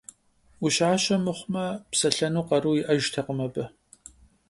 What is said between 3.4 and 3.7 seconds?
абы.